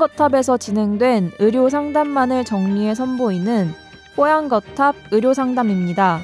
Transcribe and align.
뽀양거탑에서 0.00 0.56
진행된 0.56 1.32
의료 1.38 1.68
상담만을 1.68 2.44
정리해 2.44 2.94
선보이는 2.94 3.74
뽀양거탑 4.16 4.96
의료 5.10 5.34
상담입니다. 5.34 6.20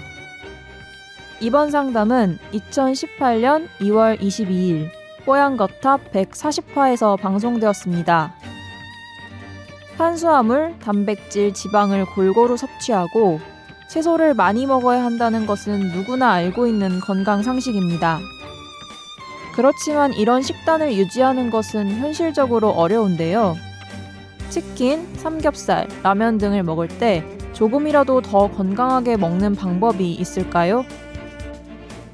이번 1.41 1.71
상담은 1.71 2.39
2018년 2.53 3.69
2월 3.81 4.19
22일 4.19 4.89
뽀양거탑 5.27 6.11
140화에서 6.13 7.21
방송되었습니다. 7.21 8.35
탄수화물, 9.99 10.75
단백질, 10.81 11.53
지방을 11.53 12.07
골고루 12.07 12.57
섭취하고 12.57 13.41
채소를 13.91 14.33
많이 14.33 14.65
먹어야 14.67 15.05
한다는 15.05 15.47
것은 15.47 15.93
누구나 15.93 16.33
알고 16.33 16.67
있는 16.67 17.01
건강 17.01 17.43
상식입니다. 17.43 18.21
그렇지만 19.57 20.13
이런 20.13 20.43
식단을 20.43 20.95
유지하는 20.95 21.49
것은 21.49 21.91
현실적으로 21.97 22.69
어려운데요. 22.69 23.57
치킨, 24.51 25.09
삼겹살, 25.17 25.89
라면 26.03 26.37
등을 26.37 26.63
먹을 26.63 26.89
때 26.89 27.25
조금이라도 27.55 28.21
더 28.21 28.51
건강하게 28.51 29.17
먹는 29.17 29.55
방법이 29.55 30.13
있을까요? 30.13 30.85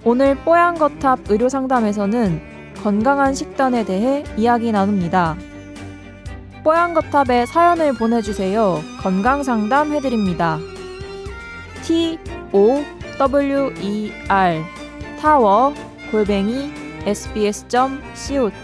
오늘 0.05 0.37
뽀얀 0.37 0.79
거탑 0.79 1.19
의료 1.29 1.49
상담에서는 1.49 2.41
건강한 2.81 3.35
식단에 3.35 3.85
대해 3.85 4.23
이야기 4.37 4.71
나눕니다. 4.71 5.37
뽀얀 6.63 6.95
거탑에 6.95 7.47
사연을 7.47 7.95
보내주세요. 7.95 8.81
건강 9.01 9.43
상담 9.43 9.93
해드립니다. 9.93 10.61
T 11.83 12.19
O 12.53 12.85
W 13.19 13.73
E 13.81 14.13
R 14.29 14.63
타워 15.21 15.75
골뱅이 16.13 16.82
sbs.co.kr 17.07 18.63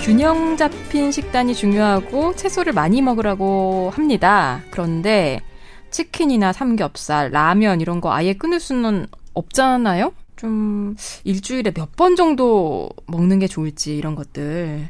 균형 0.00 0.56
잡힌 0.56 1.12
식단이 1.12 1.54
중요하고 1.54 2.34
채소를 2.34 2.72
많이 2.72 3.02
먹으라고 3.02 3.90
합니다. 3.94 4.62
그런데 4.70 5.40
치킨이나 5.90 6.52
삼겹살, 6.52 7.30
라면 7.30 7.80
이런 7.80 8.00
거 8.00 8.12
아예 8.12 8.32
끊을 8.32 8.58
수는 8.60 9.06
없잖아요? 9.34 10.12
좀 10.36 10.96
일주일에 11.24 11.72
몇 11.72 11.88
번 11.96 12.16
정도 12.16 12.88
먹는 13.06 13.38
게 13.40 13.46
좋을지 13.48 13.96
이런 13.96 14.14
것들 14.14 14.88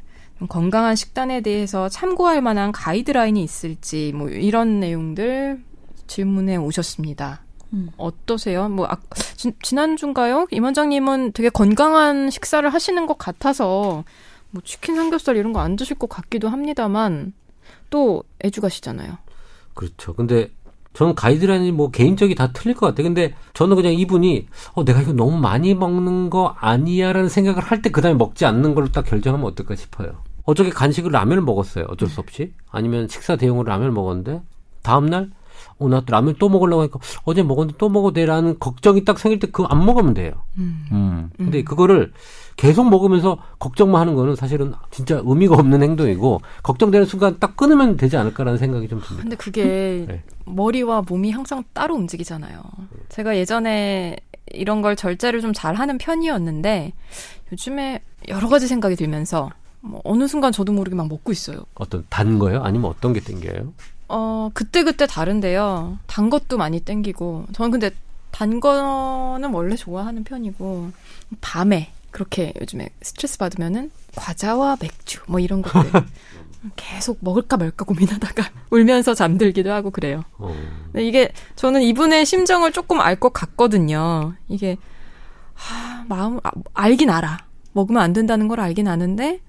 건강한 0.48 0.94
식단에 0.94 1.40
대해서 1.40 1.88
참고할 1.88 2.40
만한 2.42 2.70
가이드라인이 2.72 3.42
있을지 3.42 4.12
뭐 4.14 4.28
이런 4.28 4.78
내용들 4.80 5.60
질문해 6.06 6.56
오셨습니다. 6.56 7.42
음. 7.72 7.90
어떠세요? 7.96 8.68
뭐 8.68 8.86
아, 8.86 8.96
지, 9.36 9.52
지난주인가요? 9.62 10.46
임 10.52 10.64
원장님은 10.64 11.32
되게 11.32 11.48
건강한 11.48 12.30
식사를 12.30 12.68
하시는 12.72 13.06
것 13.06 13.18
같아서 13.18 14.04
뭐 14.50 14.62
치킨 14.64 14.94
삼겹살 14.96 15.36
이런 15.36 15.52
거 15.52 15.60
안 15.60 15.76
드실 15.76 15.98
것 15.98 16.08
같기도 16.08 16.48
합니다만 16.48 17.32
또 17.90 18.22
애주가시잖아요. 18.44 19.18
그렇죠. 19.74 20.14
근데 20.14 20.50
저는 20.94 21.14
가이드라인이 21.14 21.70
뭐 21.72 21.90
개인적이 21.90 22.34
다 22.34 22.52
틀릴 22.52 22.74
것 22.74 22.86
같아요. 22.86 23.04
근데 23.04 23.34
저는 23.54 23.76
그냥 23.76 23.92
이분이 23.92 24.46
어 24.72 24.84
내가 24.84 25.02
이거 25.02 25.12
너무 25.12 25.38
많이 25.38 25.74
먹는 25.74 26.30
거 26.30 26.54
아니야라는 26.58 27.28
생각을 27.28 27.62
할 27.62 27.82
때 27.82 27.90
그다음에 27.90 28.16
먹지 28.16 28.46
않는 28.46 28.74
걸로 28.74 28.90
딱 28.90 29.04
결정하면 29.04 29.46
어떨까 29.46 29.76
싶어요. 29.76 30.22
어저께 30.48 30.70
간식을 30.70 31.12
라면을 31.12 31.42
먹었어요. 31.42 31.84
어쩔 31.90 32.08
수 32.08 32.20
없이. 32.20 32.54
아니면 32.70 33.06
식사 33.06 33.36
대용으로 33.36 33.68
라면을 33.68 33.92
먹었는데 33.92 34.40
다음 34.82 35.04
날 35.04 35.30
어, 35.78 35.88
나 35.88 36.02
라면 36.06 36.36
또 36.38 36.48
먹으려고 36.48 36.80
하니까 36.80 36.98
어제 37.24 37.42
먹었는데 37.42 37.76
또 37.76 37.90
먹어도 37.90 38.14
돼라는 38.14 38.58
걱정이 38.58 39.04
딱 39.04 39.18
생길 39.18 39.40
때 39.40 39.48
그거 39.48 39.64
안 39.64 39.84
먹으면 39.84 40.14
돼요. 40.14 40.32
음. 40.56 40.86
음. 40.90 41.30
근데 41.36 41.58
음. 41.58 41.64
그거를 41.64 42.12
계속 42.56 42.88
먹으면서 42.88 43.36
걱정만 43.58 44.00
하는 44.00 44.14
거는 44.14 44.36
사실은 44.36 44.72
진짜 44.90 45.20
의미가 45.22 45.54
없는 45.54 45.82
행동이고 45.82 46.40
걱정되는 46.62 47.06
순간 47.06 47.38
딱 47.38 47.54
끊으면 47.54 47.98
되지 47.98 48.16
않을까라는 48.16 48.56
생각이 48.58 48.88
좀 48.88 49.02
듭니다. 49.02 49.22
근데 49.22 49.36
그게 49.36 50.06
네. 50.08 50.22
머리와 50.46 51.02
몸이 51.02 51.30
항상 51.30 51.62
따로 51.74 51.94
움직이잖아요. 51.94 52.62
제가 53.10 53.36
예전에 53.36 54.16
이런 54.54 54.80
걸 54.80 54.96
절제를 54.96 55.42
좀 55.42 55.52
잘하는 55.52 55.98
편이었는데 55.98 56.94
요즘에 57.52 58.00
여러 58.28 58.48
가지 58.48 58.66
생각이 58.66 58.96
들면서 58.96 59.50
뭐 59.80 60.00
어느 60.04 60.26
순간 60.26 60.52
저도 60.52 60.72
모르게 60.72 60.96
막 60.96 61.08
먹고 61.08 61.32
있어요. 61.32 61.62
어떤 61.74 62.04
단 62.08 62.38
거요? 62.38 62.62
아니면 62.62 62.90
어떤 62.90 63.12
게 63.12 63.20
땡겨요? 63.20 63.72
어 64.08 64.50
그때 64.54 64.82
그때 64.84 65.06
다른데요. 65.06 65.98
단 66.06 66.30
것도 66.30 66.56
많이 66.56 66.80
땡기고 66.80 67.46
저는 67.52 67.70
근데 67.70 67.90
단 68.30 68.60
거는 68.60 69.52
원래 69.52 69.76
좋아하는 69.76 70.24
편이고 70.24 70.90
밤에 71.40 71.92
그렇게 72.10 72.52
요즘에 72.60 72.88
스트레스 73.02 73.38
받으면은 73.38 73.90
과자와 74.16 74.76
맥주 74.80 75.20
뭐 75.26 75.40
이런 75.40 75.62
것들 75.62 75.90
계속 76.76 77.18
먹을까 77.20 77.56
말까 77.56 77.84
고민하다가 77.84 78.50
울면서 78.70 79.14
잠들기도 79.14 79.70
하고 79.72 79.90
그래요. 79.90 80.22
어. 80.38 80.54
근데 80.92 81.06
이게 81.06 81.32
저는 81.56 81.82
이분의 81.82 82.26
심정을 82.26 82.72
조금 82.72 83.00
알 83.00 83.16
것 83.20 83.32
같거든요. 83.32 84.34
이게 84.48 84.76
하, 85.54 86.04
마음 86.08 86.38
아, 86.42 86.50
알긴 86.74 87.10
알아. 87.10 87.38
먹으면 87.72 88.02
안 88.02 88.12
된다는 88.12 88.48
걸 88.48 88.60
알긴 88.60 88.88
아는데 88.88 89.40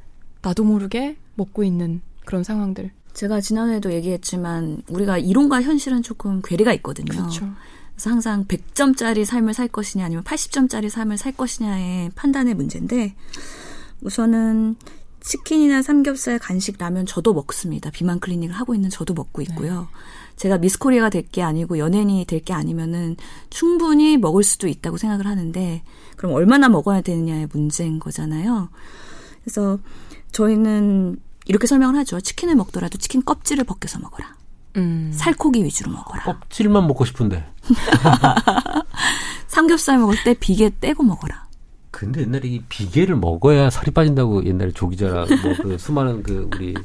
나도 0.41 0.63
모르게 0.63 1.17
먹고 1.35 1.63
있는 1.63 2.01
그런 2.25 2.43
상황들. 2.43 2.91
제가 3.13 3.41
지난해에도 3.41 3.91
얘기했지만 3.93 4.81
우리가 4.87 5.17
이론과 5.17 5.61
현실은 5.61 6.01
조금 6.03 6.41
괴리가 6.43 6.73
있거든요. 6.75 7.11
그렇죠. 7.11 7.49
그래서 7.93 8.09
항상 8.11 8.45
100점짜리 8.45 9.25
삶을 9.25 9.53
살 9.53 9.67
것이냐 9.67 10.05
아니면 10.05 10.23
80점짜리 10.23 10.89
삶을 10.89 11.17
살 11.17 11.33
것이냐의 11.33 12.11
판단의 12.15 12.53
문제인데 12.53 13.15
우선은 14.01 14.75
치킨이나 15.21 15.81
삼겹살, 15.81 16.39
간식, 16.39 16.77
라면 16.77 17.05
저도 17.05 17.33
먹습니다. 17.33 17.89
비만 17.91 18.21
클리닉을 18.21 18.55
하고 18.55 18.73
있는 18.73 18.89
저도 18.89 19.13
먹고 19.13 19.41
있고요. 19.41 19.81
네. 19.81 19.87
제가 20.37 20.57
미스코리아가 20.59 21.09
될 21.09 21.23
게 21.29 21.41
아니고 21.41 21.77
연예인이 21.77 22.23
될 22.25 22.39
게 22.39 22.53
아니면은 22.53 23.17
충분히 23.49 24.15
먹을 24.17 24.43
수도 24.43 24.67
있다고 24.69 24.95
생각을 24.95 25.27
하는데 25.27 25.83
그럼 26.15 26.33
얼마나 26.33 26.69
먹어야 26.69 27.01
되느냐의 27.01 27.49
문제인 27.51 27.99
거잖아요. 27.99 28.69
그래서 29.43 29.79
저희는 30.31 31.19
이렇게 31.45 31.67
설명을 31.67 31.95
하죠. 31.99 32.21
치킨을 32.21 32.55
먹더라도 32.55 32.97
치킨 32.97 33.23
껍질을 33.23 33.63
벗겨서 33.63 33.99
먹어라. 33.99 34.35
음. 34.77 35.11
살코기 35.13 35.63
위주로 35.63 35.91
먹어라. 35.91 36.23
껍질만 36.23 36.87
먹고 36.87 37.05
싶은데. 37.05 37.45
삼겹살 39.47 39.97
먹을 39.97 40.15
때 40.23 40.35
비계 40.39 40.71
떼고 40.79 41.03
먹어라. 41.03 41.47
근데 41.91 42.21
옛날에 42.21 42.47
이 42.47 42.61
비계를 42.69 43.15
먹어야 43.15 43.69
살이 43.69 43.91
빠진다고 43.91 44.45
옛날에 44.45 44.71
조기자랑 44.71 45.27
뭐그 45.41 45.77
수많은 45.79 46.23
그 46.23 46.47
우리 46.53 46.75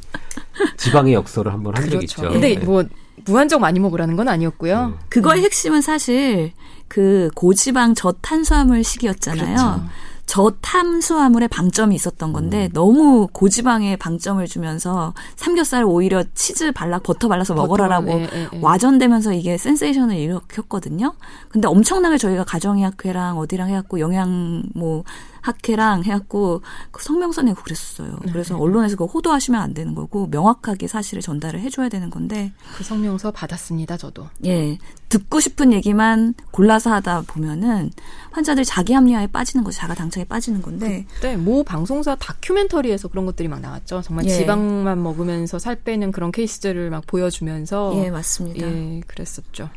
지방의 0.79 1.13
역설을 1.15 1.53
한번 1.53 1.77
한 1.77 1.85
적이 1.85 2.07
그렇죠. 2.07 2.23
있죠. 2.23 2.33
근데 2.33 2.59
네. 2.59 2.65
뭐 2.65 2.85
무한정 3.27 3.61
많이 3.61 3.79
먹으라는 3.81 4.17
건 4.17 4.29
아니었고요. 4.29 4.89
네. 4.89 4.95
그거의 5.11 5.43
핵심은 5.43 5.83
사실 5.83 6.53
그 6.89 7.31
고지방 7.35 7.95
저탄수화물 7.95 8.83
식이었잖아요. 8.83 9.55
그렇죠. 9.55 9.85
저탄수화물의 10.27 11.49
방점이 11.49 11.95
있었던 11.95 12.33
건데 12.33 12.67
음. 12.67 12.73
너무 12.73 13.29
고지방에 13.33 13.97
방점을 13.97 14.45
주면서 14.47 15.15
삼겹살 15.37 15.85
오히려 15.85 16.25
치즈 16.35 16.73
발라 16.73 16.99
버터 16.99 17.29
발라서 17.29 17.55
먹어라라고 17.55 18.11
예, 18.11 18.29
예, 18.33 18.49
예. 18.53 18.59
와전되면서 18.61 19.33
이게 19.35 19.57
센세이션을 19.59 20.17
일으켰거든요. 20.17 21.15
근데 21.49 21.69
엄청나게 21.69 22.19
저희가 22.19 22.45
가정의학회랑 22.45 23.39
어디랑 23.39 23.69
해갖고 23.69 24.01
영양 24.01 24.63
뭐 24.75 25.05
학회랑 25.45 26.05
해갖고 26.05 26.63
그 26.91 27.05
성명서 27.05 27.43
내고 27.43 27.63
그랬었어요. 27.63 28.19
네. 28.25 28.33
그래서 28.33 28.57
언론에서 28.57 28.97
그거 28.97 29.13
호도하시면 29.13 29.61
안 29.61 29.75
되는 29.75 29.95
거고 29.95 30.27
명확하게 30.29 30.89
사실을 30.89 31.21
전달을 31.21 31.61
해줘야 31.61 31.91
되는 31.91 32.09
건데 32.09 32.53
그 32.77 32.83
성명서 32.83 33.31
받았습니다. 33.31 33.99
저도. 33.99 34.27
예, 34.47 34.79
듣고 35.11 35.41
싶은 35.41 35.75
얘기만 35.75 36.33
골라서 36.51 36.93
하다 36.93 37.25
보면은 37.27 37.91
환자들 38.31 38.65
자기 38.65 38.95
합리화에 38.95 39.27
빠지는 39.27 39.65
거죠. 39.65 39.77
자가 39.77 39.95
당착에 39.95 40.25
빠지는 40.25 40.63
건데. 40.63 41.05
그때 41.15 41.37
모 41.37 41.63
방송사 41.63 42.17
다큐멘터리에서 42.17 43.09
그런 43.09 43.27
것들이 43.27 43.49
막 43.49 43.61
나왔죠. 43.61 44.01
정말 44.01 44.25
예. 44.25 44.31
지방만 44.31 45.03
먹으면서 45.03 45.59
살 45.59 45.77
빼는 45.77 46.11
그런 46.11 46.33
케이스들을 46.33 46.89
막 46.89 47.07
보여주면서 47.07 47.93
예, 47.97 48.11
맞습니다. 48.11 48.67
예, 48.67 49.03
그랬었죠. 49.07 49.69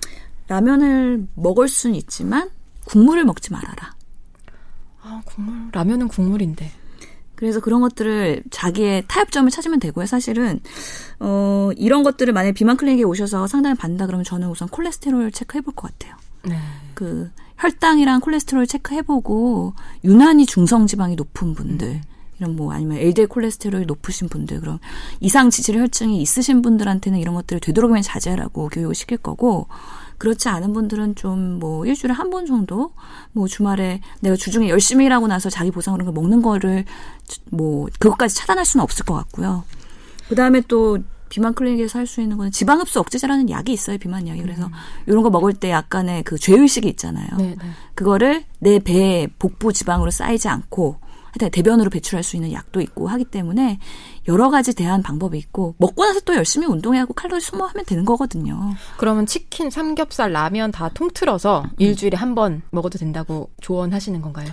라면을 0.47 1.27
먹을 1.35 1.67
수는 1.67 1.95
있지만 1.97 2.49
국물을 2.85 3.25
먹지 3.25 3.51
말아라. 3.51 3.96
아, 5.07 5.21
국물. 5.25 5.69
라면은 5.71 6.07
국물인데. 6.07 6.69
그래서 7.35 7.59
그런 7.59 7.81
것들을 7.81 8.43
자기의 8.49 9.03
타협점을 9.07 9.49
찾으면 9.51 9.79
되고요. 9.79 10.07
사실은 10.07 10.59
어 11.19 11.69
이런 11.77 12.01
것들을 12.01 12.33
만약에 12.33 12.51
비만 12.53 12.77
클리닉에 12.77 13.03
오셔서 13.03 13.45
상담을 13.45 13.75
받는다 13.75 14.07
그러면 14.07 14.23
저는 14.25 14.49
우선 14.49 14.67
콜레스테롤 14.69 15.31
체크해 15.31 15.61
볼 15.61 15.75
것 15.75 15.91
같아요. 15.91 16.15
네. 16.43 16.57
그 16.95 17.29
혈당이랑 17.57 18.21
콜레스테롤 18.21 18.65
체크해 18.65 19.03
보고 19.03 19.73
유난히 20.03 20.47
중성 20.47 20.87
지방이 20.87 21.15
높은 21.15 21.53
분들 21.53 21.87
음. 21.87 22.01
이런 22.39 22.55
뭐 22.55 22.73
아니면 22.73 22.97
LDL 22.97 23.27
콜레스테롤이 23.27 23.85
높으신 23.85 24.29
분들 24.29 24.59
그럼 24.59 24.79
이상 25.19 25.49
지질 25.51 25.79
혈증이 25.79 26.19
있으신 26.21 26.61
분들한테는 26.63 27.19
이런 27.19 27.35
것들을 27.35 27.59
되도록이면 27.59 28.01
자제하라고 28.01 28.69
교육을 28.69 28.95
시킬 28.95 29.17
거고 29.17 29.67
그렇지 30.17 30.49
않은 30.49 30.73
분들은 30.73 31.15
좀 31.15 31.59
뭐 31.59 31.85
일주일에 31.85 32.13
한 32.13 32.29
번 32.29 32.45
정도 32.45 32.91
뭐 33.31 33.47
주말에 33.47 34.01
내가 34.19 34.35
주중에 34.35 34.69
열심히 34.69 35.05
일하고 35.05 35.27
나서 35.27 35.49
자기 35.49 35.71
보상으로 35.71 36.05
그 36.05 36.11
먹는 36.11 36.41
거를 36.41 36.85
뭐 37.51 37.87
그것까지 37.99 38.35
차단할 38.35 38.65
수는 38.65 38.83
없을 38.83 39.05
것 39.05 39.13
같고요. 39.15 39.63
그 40.27 40.35
다음에 40.35 40.61
또 40.67 40.99
비만 41.29 41.53
클리닉에서 41.53 41.99
할 41.99 42.07
수 42.07 42.21
있는 42.21 42.37
거는 42.37 42.51
지방 42.51 42.79
흡수 42.79 42.99
억제제라는 42.99 43.49
약이 43.49 43.71
있어요 43.73 43.97
비만 43.97 44.27
약이 44.27 44.41
그래서 44.41 44.69
이런 45.07 45.23
거 45.23 45.29
먹을 45.29 45.53
때 45.53 45.69
약간의 45.71 46.23
그 46.23 46.37
죄의식이 46.37 46.87
있잖아요. 46.89 47.27
네, 47.37 47.55
네. 47.61 47.69
그거를 47.95 48.43
내 48.59 48.79
배에 48.79 49.27
복부 49.39 49.73
지방으로 49.73 50.09
쌓이지 50.11 50.47
않고 50.47 50.99
대변으로 51.37 51.89
배출할 51.89 52.23
수 52.23 52.35
있는 52.35 52.51
약도 52.51 52.81
있고 52.81 53.07
하기 53.07 53.25
때문에 53.25 53.79
여러 54.27 54.49
가지 54.49 54.73
대한 54.73 55.01
방법이 55.03 55.37
있고 55.37 55.75
먹고 55.77 56.03
나서 56.05 56.19
또 56.21 56.35
열심히 56.35 56.67
운동하고 56.67 57.13
칼로리 57.13 57.39
소모하면 57.41 57.85
되는 57.85 58.03
거거든요. 58.05 58.73
그러면 58.97 59.25
치킨, 59.25 59.69
삼겹살, 59.69 60.31
라면 60.31 60.71
다 60.71 60.89
통틀어서 60.93 61.65
일주일에 61.77 62.17
한 62.17 62.35
번 62.35 62.61
먹어도 62.71 62.97
된다고 62.99 63.49
조언하시는 63.61 64.21
건가요? 64.21 64.49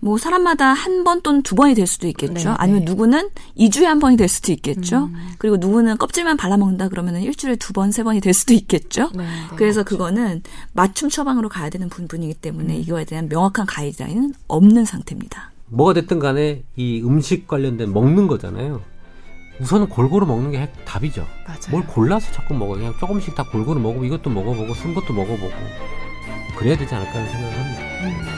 뭐 0.00 0.18
사람마다 0.18 0.72
한 0.72 1.04
번 1.04 1.22
또는 1.22 1.42
두 1.42 1.54
번이 1.54 1.74
될 1.74 1.86
수도 1.86 2.08
있겠죠. 2.08 2.48
네, 2.50 2.54
아니면 2.58 2.80
네. 2.80 2.90
누구는 2.90 3.30
2주에 3.56 3.84
한 3.84 4.00
번이 4.00 4.16
될 4.16 4.26
수도 4.26 4.50
있겠죠. 4.50 5.08
그리고 5.38 5.56
누구는 5.58 5.96
껍질만 5.96 6.36
발라먹는다 6.36 6.88
그러면 6.88 7.22
일주일에 7.22 7.54
두 7.54 7.72
번, 7.72 7.92
세 7.92 8.02
번이 8.02 8.20
될 8.20 8.34
수도 8.34 8.52
있겠죠. 8.52 9.10
네, 9.14 9.22
네. 9.22 9.28
그래서 9.54 9.84
그거는 9.84 10.42
맞춤 10.72 11.08
처방으로 11.08 11.48
가야 11.48 11.70
되는 11.70 11.88
부분이기 11.88 12.34
때문에 12.34 12.76
이거에 12.78 13.04
대한 13.04 13.28
명확한 13.28 13.64
가이드라인은 13.66 14.34
없는 14.48 14.84
상태입니다. 14.84 15.51
뭐가 15.72 15.94
됐든 15.94 16.18
간에 16.18 16.62
이 16.76 17.02
음식 17.02 17.46
관련된 17.48 17.92
먹는 17.92 18.26
거잖아요. 18.28 18.82
우선은 19.60 19.88
골고루 19.88 20.26
먹는 20.26 20.50
게 20.50 20.60
핵- 20.60 20.84
답이죠. 20.84 21.26
맞아요. 21.46 21.60
뭘 21.70 21.86
골라서 21.86 22.30
자꾸 22.32 22.54
먹어요. 22.54 22.78
그냥 22.78 22.94
조금씩 22.98 23.34
다 23.34 23.44
골고루 23.50 23.80
먹고 23.80 24.04
이것도 24.04 24.28
먹어보고 24.30 24.74
쓴 24.74 24.94
것도 24.94 25.12
먹어보고 25.12 25.52
그래야 26.56 26.76
되지 26.76 26.94
않을까 26.94 27.12
하는 27.12 27.26
생각을 27.30 27.58
합니다. 27.58 27.82
음. 27.82 28.31